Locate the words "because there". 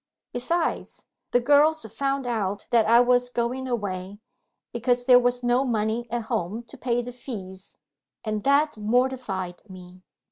4.73-5.19